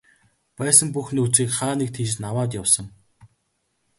[0.57, 2.87] Байсан бүх нөөцийг хаа нэг тийш нь аваад явсан.